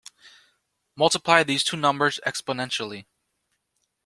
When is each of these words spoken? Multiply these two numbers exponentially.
Multiply 0.95 1.43
these 1.43 1.63
two 1.63 1.77
numbers 1.77 2.19
exponentially. 2.25 3.05